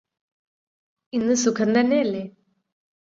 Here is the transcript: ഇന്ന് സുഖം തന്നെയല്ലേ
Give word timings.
ഇന്ന് 1.13 1.35
സുഖം 1.35 1.69
തന്നെയല്ലേ 1.73 2.23